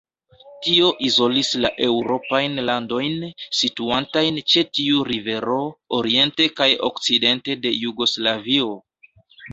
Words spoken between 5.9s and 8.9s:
oriente kaj okcidente de Jugoslavio.